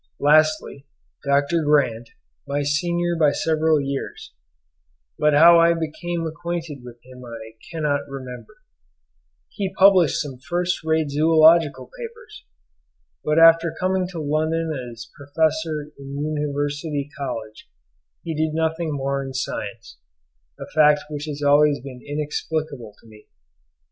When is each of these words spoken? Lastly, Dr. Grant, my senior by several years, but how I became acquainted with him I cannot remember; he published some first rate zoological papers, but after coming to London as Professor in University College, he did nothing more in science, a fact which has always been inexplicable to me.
Lastly, 0.19 0.87
Dr. 1.23 1.61
Grant, 1.63 2.09
my 2.47 2.63
senior 2.63 3.15
by 3.15 3.31
several 3.31 3.79
years, 3.79 4.33
but 5.19 5.35
how 5.35 5.59
I 5.59 5.75
became 5.75 6.25
acquainted 6.25 6.79
with 6.83 6.97
him 7.03 7.23
I 7.23 7.51
cannot 7.71 8.09
remember; 8.09 8.57
he 9.49 9.71
published 9.71 10.19
some 10.19 10.39
first 10.39 10.83
rate 10.83 11.11
zoological 11.11 11.85
papers, 11.95 12.45
but 13.23 13.37
after 13.37 13.75
coming 13.79 14.07
to 14.07 14.19
London 14.19 14.71
as 14.91 15.07
Professor 15.15 15.91
in 15.99 16.17
University 16.17 17.07
College, 17.15 17.69
he 18.23 18.33
did 18.33 18.55
nothing 18.55 18.93
more 18.95 19.23
in 19.23 19.35
science, 19.35 19.99
a 20.59 20.65
fact 20.73 21.01
which 21.11 21.25
has 21.25 21.43
always 21.43 21.79
been 21.79 22.01
inexplicable 22.03 22.95
to 23.01 23.07
me. 23.07 23.27